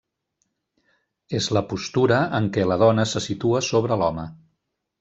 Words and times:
És 1.39 1.49
la 1.57 1.63
postura 1.73 2.19
en 2.39 2.49
què 2.57 2.65
la 2.71 2.79
dona 2.85 3.07
se 3.13 3.23
situa 3.29 3.65
sobre 3.71 3.99
l'home. 4.05 4.27